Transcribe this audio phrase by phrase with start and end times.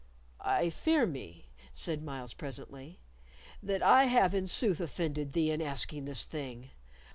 [0.43, 3.01] "I fear me," said Myles, presently,
[3.61, 6.71] "that I have in sooth offended thee in asking this thing.